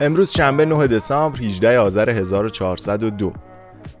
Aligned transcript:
امروز 0.00 0.30
شنبه 0.30 0.64
9 0.64 0.86
دسامبر 0.86 1.38
18 1.42 1.78
آذر 1.78 2.10
1402 2.10 3.32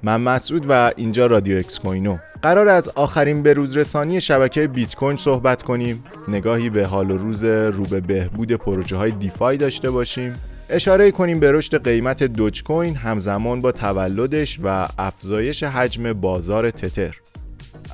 من 0.02 0.20
مسعود 0.20 0.66
و 0.68 0.92
اینجا 0.96 1.26
رادیو 1.26 1.58
اکس 1.58 1.78
کوینو. 1.78 2.18
قراره 2.42 2.68
از 2.68 2.88
آخرین 2.88 3.42
بروز 3.42 3.76
رسانی 3.76 4.20
شبکه 4.20 4.66
بیت 4.66 4.94
کوین 4.94 5.16
صحبت 5.16 5.62
کنیم. 5.62 6.04
نگاهی 6.28 6.70
به 6.70 6.86
حال 6.86 7.10
و 7.10 7.18
روز 7.18 7.44
رو 7.44 7.84
به 7.84 8.00
بهبود 8.00 8.52
پروژه 8.52 8.96
های 8.96 9.10
DeFi 9.10 9.56
داشته 9.56 9.90
باشیم. 9.90 10.34
اشاره 10.70 11.10
کنیم 11.10 11.40
به 11.40 11.52
رشد 11.52 11.84
قیمت 11.84 12.22
دوج 12.22 12.62
کوین 12.62 12.96
همزمان 12.96 13.60
با 13.60 13.72
تولدش 13.72 14.60
و 14.62 14.88
افزایش 14.98 15.62
حجم 15.62 16.12
بازار 16.12 16.70
تتر. 16.70 17.16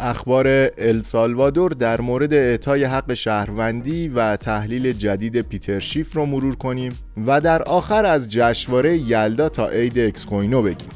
اخبار 0.01 0.47
السالوادور 0.79 1.71
در 1.71 2.01
مورد 2.01 2.35
اعطای 2.35 2.85
حق 2.85 3.15
شهروندی 3.15 4.09
و 4.09 4.37
تحلیل 4.37 4.93
جدید 4.93 5.41
پیتر 5.41 5.79
شیف 5.79 6.17
رو 6.17 6.27
مرور 6.27 6.57
کنیم 6.57 6.99
و 7.27 7.41
در 7.41 7.63
آخر 7.63 8.07
از 8.07 8.29
جشنواره 8.29 8.97
یلدا 8.97 9.49
تا 9.49 9.69
عید 9.69 9.99
اکس 9.99 10.27
کوینو 10.27 10.63
بگیم. 10.63 10.89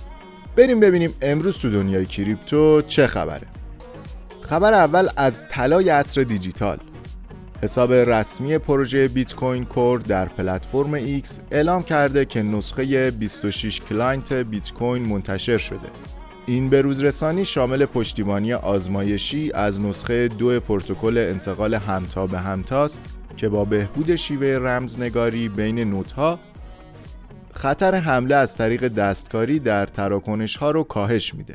بریم 0.56 0.80
ببینیم 0.80 1.14
امروز 1.22 1.58
تو 1.58 1.70
دنیای 1.70 2.06
کریپتو 2.06 2.82
چه 2.82 3.06
خبره. 3.06 3.46
خبر 4.40 4.72
اول 4.72 5.08
از 5.16 5.44
طلای 5.48 5.90
عصر 5.90 6.22
دیجیتال. 6.22 6.78
حساب 7.62 7.92
رسمی 7.92 8.58
پروژه 8.58 9.08
بیت 9.08 9.34
کوین 9.34 9.64
کور 9.64 9.98
در 9.98 10.24
پلتفرم 10.24 11.20
X 11.20 11.28
اعلام 11.50 11.82
کرده 11.82 12.24
که 12.24 12.42
نسخه 12.42 13.10
26 13.10 13.80
client 13.80 14.32
بیت 14.32 14.72
کوین 14.72 15.02
منتشر 15.02 15.58
شده. 15.58 15.88
این 16.48 16.68
بروز 16.68 17.04
رسانی 17.04 17.44
شامل 17.44 17.86
پشتیبانی 17.86 18.52
آزمایشی 18.52 19.52
از 19.52 19.80
نسخه 19.80 20.28
دو 20.28 20.60
پروتکل 20.60 21.18
انتقال 21.18 21.74
همتا 21.74 22.26
به 22.26 22.38
همتاست 22.38 23.00
که 23.36 23.48
با 23.48 23.64
بهبود 23.64 24.16
شیوه 24.16 24.46
رمزنگاری 24.46 25.48
بین 25.48 25.78
node 25.78 26.26
ها 26.26 26.38
خطر 27.52 27.94
حمله 27.94 28.36
از 28.36 28.56
طریق 28.56 28.88
دستکاری 28.88 29.58
در 29.58 29.86
تراکنش 29.86 30.56
ها 30.56 30.70
رو 30.70 30.82
کاهش 30.82 31.34
میده. 31.34 31.54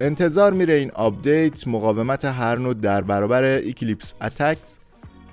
انتظار 0.00 0.52
میره 0.52 0.74
این 0.74 0.90
update 0.90 1.68
مقاومت 1.68 2.24
هر 2.24 2.58
node 2.58 2.80
در 2.80 3.00
برابر 3.00 3.44
eclipse 3.44 4.14
attacks 4.22 4.78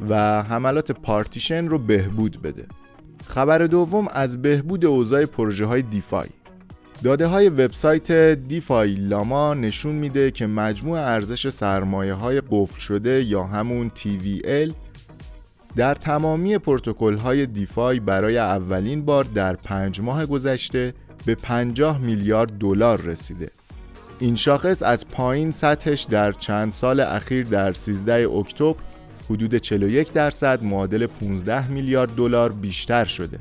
و 0.09 0.44
حملات 0.44 0.92
پارتیشن 0.92 1.68
رو 1.68 1.80
بهبود 1.80 2.42
بده. 2.42 2.66
خبر 3.28 3.59
دوم 3.59 4.08
از 4.12 4.42
بهبود 4.42 4.86
اوضاع 4.86 5.26
پروژه 5.26 5.66
های 5.66 5.82
DeFi. 5.82 6.30
داده 7.04 7.28
های 7.28 7.50
وبسایت 7.50 8.12
دیفای 8.48 8.94
لاما 8.96 9.54
نشون 9.54 9.96
میده 9.96 10.32
که 10.32 10.48
مجموع 10.48 11.00
ارزش 11.00 11.50
سرمایه 11.50 12.14
های 12.14 12.42
قفل 12.52 12.80
شده 12.80 13.23
یا 13.23 13.44
همون 13.44 13.92
TVL 13.96 14.72
در 15.76 15.96
تمامی 15.96 16.58
پروتکل 16.58 17.18
های 17.18 17.46
دیفای 17.46 18.00
برای 18.00 18.38
اولین 18.38 19.06
بار 19.06 19.24
در 19.24 19.56
پنج 19.56 20.02
ماه 20.02 20.26
گذشته 20.26 20.94
به 21.26 21.36
50 21.36 21.98
میلیارد 21.98 22.58
دلار 22.58 23.02
رسیده. 23.02 23.50
این 24.20 24.36
شاخص 24.36 24.84
از 24.84 25.08
پایین 25.08 25.52
سطحش 25.52 26.04
در 26.04 26.31
چند 26.31 26.72
سال 26.72 27.00
اخیر 27.00 27.46
در 27.46 27.74
13 27.74 28.30
اکتبر 28.30 28.76
حدود 29.30 29.56
41 29.56 30.12
درصد 30.12 30.64
معادل 30.64 31.06
15 31.06 31.68
میلیارد 31.68 32.16
دلار 32.16 32.52
بیشتر 32.52 33.06
شده. 33.06 33.40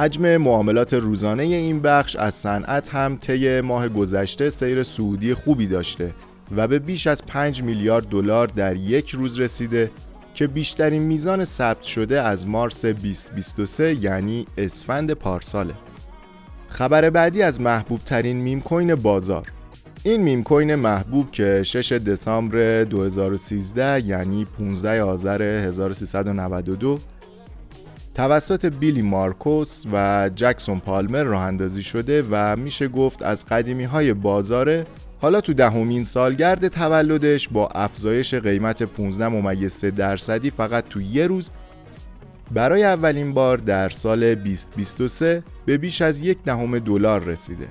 حجم 0.00 0.36
معاملات 0.36 0.94
روزانه 0.94 1.42
این 1.42 1.80
بخش 1.80 2.16
از 2.16 2.34
صنعت 2.34 2.88
هم 2.88 3.16
طی 3.16 3.60
ماه 3.60 3.88
گذشته 3.88 4.50
سیر 4.50 4.82
سعودی 4.82 5.34
خوبی 5.34 5.66
داشته 5.66 6.14
و 6.56 6.68
به 6.68 6.78
بیش 6.78 7.06
از 7.06 7.26
5 7.26 7.62
میلیارد 7.62 8.08
دلار 8.08 8.46
در 8.46 8.76
یک 8.76 9.10
روز 9.10 9.40
رسیده 9.40 9.90
که 10.34 10.46
بیشترین 10.46 11.02
میزان 11.02 11.44
ثبت 11.44 11.82
شده 11.82 12.20
از 12.20 12.46
مارس 12.46 12.84
2023 12.84 13.94
یعنی 13.94 14.46
اسفند 14.58 15.12
پارساله. 15.12 15.74
خبر 16.68 17.10
بعدی 17.10 17.42
از 17.42 17.60
محبوب 17.60 18.00
ترین 18.04 18.36
میم 18.36 18.60
کوین 18.60 18.94
بازار 18.94 19.52
این 20.02 20.22
میم 20.22 20.42
کوین 20.42 20.74
محبوب 20.74 21.30
که 21.30 21.62
6 21.62 21.92
دسامبر 21.92 22.84
2013 22.84 24.06
یعنی 24.06 24.44
15 24.44 25.02
آذر 25.02 25.42
1392 25.42 27.00
توسط 28.14 28.66
بیلی 28.66 29.02
مارکوس 29.02 29.84
و 29.92 30.30
جکسون 30.34 30.80
پالمر 30.80 31.22
راه 31.22 31.42
اندازی 31.42 31.82
شده 31.82 32.24
و 32.30 32.56
میشه 32.56 32.88
گفت 32.88 33.22
از 33.22 33.46
قدیمی 33.46 33.84
های 33.84 34.14
بازاره 34.14 34.86
حالا 35.20 35.40
تو 35.40 35.52
دهمین 35.54 36.04
سالگرد 36.04 36.68
تولدش 36.68 37.48
با 37.48 37.68
افزایش 37.68 38.34
قیمت 38.34 38.82
15 38.82 39.28
ممیز 39.28 39.72
3 39.72 39.90
درصدی 39.90 40.50
فقط 40.50 40.88
تو 40.88 41.00
یه 41.00 41.26
روز 41.26 41.50
برای 42.50 42.84
اولین 42.84 43.34
بار 43.34 43.56
در 43.56 43.88
سال 43.88 44.34
2023 44.34 45.42
به 45.66 45.78
بیش 45.78 46.02
از 46.02 46.22
یک 46.22 46.38
دهم 46.44 46.78
دلار 46.78 47.24
رسیده. 47.24 47.68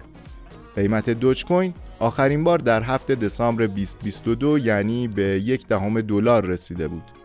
قیمت 0.76 1.10
دوج 1.10 1.46
کوین 1.46 1.74
آخرین 2.00 2.44
بار 2.44 2.58
در 2.58 2.84
هفته 2.84 3.16
دسامبر 3.16 3.66
2022 3.66 4.58
یعنی 4.58 5.08
به 5.08 5.24
یک 5.24 5.68
دهم 5.68 6.02
دلار 6.02 6.46
رسیده 6.46 6.88
بود. 6.88 7.19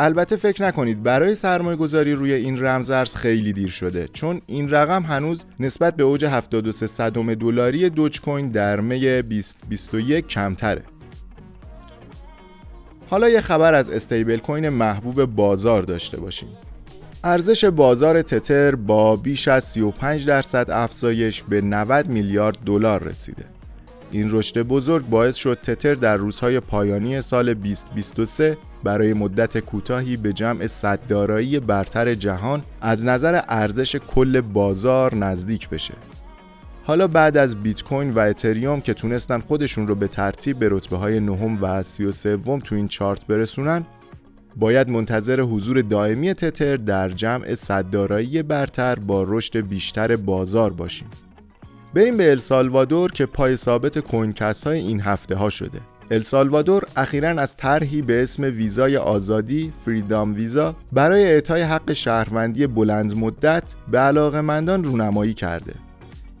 البته 0.00 0.36
فکر 0.36 0.62
نکنید 0.62 1.02
برای 1.02 1.34
سرمایه 1.34 1.76
گذاری 1.76 2.12
روی 2.12 2.32
این 2.32 2.64
رمز 2.64 2.90
ارز 2.90 3.14
خیلی 3.14 3.52
دیر 3.52 3.68
شده 3.68 4.08
چون 4.12 4.40
این 4.46 4.70
رقم 4.70 5.02
هنوز 5.02 5.44
نسبت 5.60 5.96
به 5.96 6.02
اوج 6.02 6.24
73 6.24 6.86
صدم 6.86 7.34
دلاری 7.34 7.90
دوج 7.90 8.20
کوین 8.20 8.48
در 8.48 8.80
می 8.80 9.22
2021 9.22 10.26
کمتره. 10.26 10.82
حالا 13.10 13.28
یه 13.28 13.40
خبر 13.40 13.74
از 13.74 13.90
استیبل 13.90 14.36
کوین 14.36 14.68
محبوب 14.68 15.24
بازار 15.24 15.82
داشته 15.82 16.20
باشیم. 16.20 16.48
ارزش 17.24 17.64
بازار 17.64 18.22
تتر 18.22 18.74
با 18.74 19.16
بیش 19.16 19.48
از 19.48 19.64
35 19.64 20.26
درصد 20.26 20.70
افزایش 20.70 21.42
به 21.42 21.60
90 21.60 22.08
میلیارد 22.08 22.58
دلار 22.66 23.02
رسیده. 23.02 23.44
این 24.10 24.28
رشد 24.30 24.62
بزرگ 24.62 25.06
باعث 25.06 25.36
شد 25.36 25.58
تتر 25.62 25.94
در 25.94 26.16
روزهای 26.16 26.60
پایانی 26.60 27.20
سال 27.20 27.54
2023 27.54 28.56
برای 28.82 29.12
مدت 29.12 29.58
کوتاهی 29.58 30.16
به 30.16 30.32
جمع 30.32 30.66
صد 30.66 31.00
دارایی 31.08 31.60
برتر 31.60 32.14
جهان 32.14 32.62
از 32.80 33.04
نظر 33.04 33.40
ارزش 33.48 33.96
کل 33.96 34.40
بازار 34.40 35.14
نزدیک 35.14 35.68
بشه. 35.68 35.94
حالا 36.84 37.08
بعد 37.08 37.36
از 37.36 37.62
بیت 37.62 37.82
کوین 37.82 38.10
و 38.10 38.18
اتریوم 38.18 38.80
که 38.80 38.94
تونستن 38.94 39.38
خودشون 39.40 39.86
رو 39.86 39.94
به 39.94 40.08
ترتیب 40.08 40.58
به 40.58 40.68
رتبه 40.70 40.96
های 40.96 41.20
نهم 41.20 41.58
و 41.62 41.82
سی 41.82 42.04
و 42.04 42.12
سوم 42.12 42.58
تو 42.58 42.74
این 42.74 42.88
چارت 42.88 43.26
برسونن 43.26 43.86
باید 44.56 44.88
منتظر 44.88 45.40
حضور 45.40 45.82
دائمی 45.82 46.34
تتر 46.34 46.76
در 46.76 47.08
جمع 47.08 47.54
صد 47.54 47.90
دارایی 47.90 48.42
برتر 48.42 48.94
با 48.94 49.24
رشد 49.28 49.56
بیشتر 49.56 50.16
بازار 50.16 50.72
باشیم. 50.72 51.08
بریم 51.94 52.16
به 52.16 52.30
السالوادور 52.30 53.12
که 53.12 53.26
پای 53.26 53.56
ثابت 53.56 53.98
کوینکست 53.98 54.66
های 54.66 54.78
این 54.78 55.00
هفته 55.00 55.34
ها 55.34 55.50
شده. 55.50 55.80
السالوادور 56.10 56.82
اخیرا 56.96 57.28
از 57.28 57.56
طرحی 57.56 58.02
به 58.02 58.22
اسم 58.22 58.42
ویزای 58.42 58.96
آزادی 58.96 59.72
فریدام 59.84 60.34
ویزا 60.34 60.76
برای 60.92 61.24
اعطای 61.24 61.62
حق 61.62 61.92
شهروندی 61.92 62.66
بلند 62.66 63.16
مدت 63.16 63.74
به 63.90 63.98
علاقمندان 63.98 64.84
رونمایی 64.84 65.34
کرده. 65.34 65.74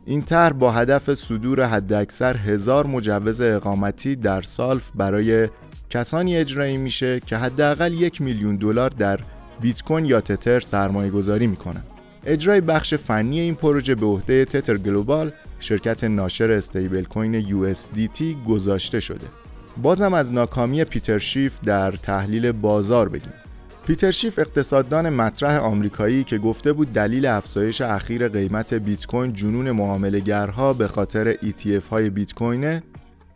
این 0.06 0.22
طرح 0.22 0.52
با 0.52 0.72
هدف 0.72 1.14
صدور 1.14 1.64
حداکثر 1.64 2.36
هزار 2.36 2.86
مجوز 2.86 3.40
اقامتی 3.40 4.16
در 4.16 4.42
سالف 4.42 4.90
برای 4.94 5.48
کسانی 5.90 6.36
اجرایی 6.36 6.76
میشه 6.76 7.20
که 7.20 7.36
حداقل 7.36 7.92
یک 7.92 8.22
میلیون 8.22 8.56
دلار 8.56 8.90
در 8.90 9.20
بیت 9.60 9.82
کوین 9.82 10.04
یا 10.04 10.20
تتر 10.20 10.60
سرمایه 10.60 11.10
گذاری 11.10 11.46
می‌کنن. 11.46 11.82
اجرای 12.26 12.60
بخش 12.60 12.94
فنی 12.94 13.40
این 13.40 13.54
پروژه 13.54 13.94
به 13.94 14.06
عهده 14.06 14.44
تتر 14.44 14.76
گلوبال 14.76 15.32
شرکت 15.60 16.04
ناشر 16.04 16.52
استیبل 16.52 17.04
کوین 17.04 17.42
USDT 17.42 18.22
گذاشته 18.48 19.00
شده. 19.00 19.26
بازم 19.82 20.14
از 20.14 20.32
ناکامی 20.32 20.84
پیتر 20.84 21.18
شیف 21.18 21.60
در 21.60 21.90
تحلیل 21.92 22.52
بازار 22.52 23.08
بگیم. 23.08 23.32
پیتر 23.86 24.10
شیف 24.10 24.38
اقتصاددان 24.38 25.10
مطرح 25.10 25.58
آمریکایی 25.58 26.24
که 26.24 26.38
گفته 26.38 26.72
بود 26.72 26.92
دلیل 26.92 27.26
افزایش 27.26 27.80
اخیر 27.80 28.28
قیمت 28.28 28.74
بیت 28.74 29.06
کوین 29.06 29.32
جنون 29.32 29.70
معاملهگرها 29.70 30.72
به 30.72 30.88
خاطر 30.88 31.32
ETF 31.32 31.84
های 31.90 32.10
بیت 32.10 32.34
کوینه 32.34 32.82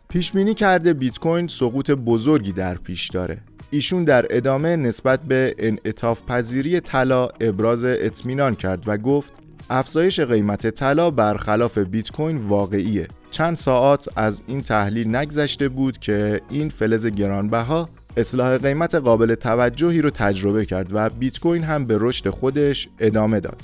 پیش 0.09 0.31
بینی 0.31 0.53
کرده 0.53 0.93
بیت 0.93 1.19
کوین 1.19 1.47
سقوط 1.47 1.91
بزرگی 1.91 2.51
در 2.51 2.75
پیش 2.75 3.09
داره 3.09 3.37
ایشون 3.71 4.03
در 4.03 4.25
ادامه 4.29 4.75
نسبت 4.75 5.21
به 5.21 5.55
انعطاف 5.57 6.23
پذیری 6.23 6.79
طلا 6.79 7.27
ابراز 7.41 7.85
اطمینان 7.85 8.55
کرد 8.55 8.83
و 8.87 8.97
گفت 8.97 9.33
افزایش 9.69 10.19
قیمت 10.19 10.69
طلا 10.69 11.11
برخلاف 11.11 11.77
بیت 11.77 12.11
کوین 12.11 12.37
واقعیه 12.37 13.07
چند 13.33 13.57
ساعت 13.57 14.07
از 14.15 14.41
این 14.47 14.61
تحلیل 14.61 15.15
نگذشته 15.15 15.69
بود 15.69 15.97
که 15.97 16.41
این 16.49 16.69
فلز 16.69 17.07
گرانبها 17.07 17.89
اصلاح 18.17 18.57
قیمت 18.57 18.95
قابل 18.95 19.35
توجهی 19.35 20.01
رو 20.01 20.09
تجربه 20.09 20.65
کرد 20.65 20.87
و 20.91 21.09
بیت 21.09 21.39
کوین 21.39 21.63
هم 21.63 21.85
به 21.85 21.97
رشد 21.99 22.29
خودش 22.29 22.87
ادامه 22.99 23.39
داد. 23.39 23.61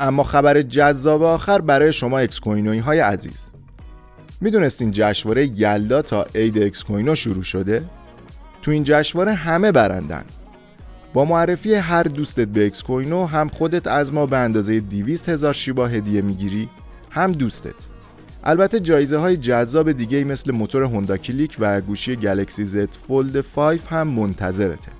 اما 0.00 0.22
خبر 0.22 0.62
جذاب 0.62 1.22
آخر 1.22 1.60
برای 1.60 1.92
شما 1.92 2.18
اکس 2.18 2.40
کوینوی 2.40 2.78
های 2.78 2.98
عزیز. 2.98 3.50
می‌دونستین 4.40 4.90
جشنواره 4.90 5.60
یلدا 5.60 6.02
تا 6.02 6.26
عید 6.34 6.58
اکس 6.58 6.84
کوینو 6.84 7.14
شروع 7.14 7.42
شده؟ 7.42 7.84
تو 8.62 8.70
این 8.70 8.84
جشنواره 8.84 9.32
همه 9.32 9.72
برندن. 9.72 10.24
با 11.14 11.24
معرفی 11.24 11.74
هر 11.74 12.02
دوستت 12.02 12.48
به 12.48 12.66
اکس 12.66 12.82
کوینو 12.82 13.26
هم 13.26 13.48
خودت 13.48 13.86
از 13.86 14.12
ما 14.12 14.26
به 14.26 14.36
اندازه 14.36 14.80
200 14.80 15.28
هزار 15.28 15.54
شیبا 15.54 15.86
هدیه 15.86 16.22
می‌گیری 16.22 16.68
هم 17.10 17.32
دوستت. 17.32 17.91
البته 18.44 18.80
جایزه 18.80 19.16
های 19.16 19.36
جذاب 19.36 19.92
دیگه 19.92 20.24
مثل 20.24 20.52
موتور 20.52 20.82
هوندا 20.82 21.16
کلیک 21.16 21.56
و 21.58 21.80
گوشی 21.80 22.16
گلکسی 22.16 22.64
زد 22.64 22.94
فولد 22.94 23.40
5 23.40 23.80
هم 23.90 24.08
منتظرته. 24.08 24.92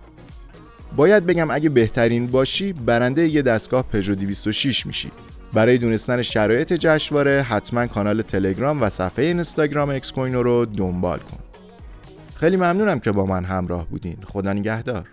باید 0.96 1.26
بگم 1.26 1.50
اگه 1.50 1.68
بهترین 1.68 2.26
باشی 2.26 2.72
برنده 2.72 3.28
یه 3.28 3.42
دستگاه 3.42 3.82
پژو 3.82 4.14
206 4.14 4.86
میشی. 4.86 5.10
برای 5.52 5.78
دونستن 5.78 6.22
شرایط 6.22 6.72
جشنواره 6.72 7.42
حتما 7.42 7.86
کانال 7.86 8.22
تلگرام 8.22 8.82
و 8.82 8.88
صفحه 8.88 9.24
اینستاگرام 9.24 9.90
اکس 9.90 10.12
کوینو 10.12 10.42
رو 10.42 10.64
دنبال 10.64 11.18
کن. 11.18 11.38
خیلی 12.34 12.56
ممنونم 12.56 13.00
که 13.00 13.12
با 13.12 13.26
من 13.26 13.44
همراه 13.44 13.86
بودین. 13.86 14.16
خدا 14.24 14.52
نگهدار. 14.52 15.06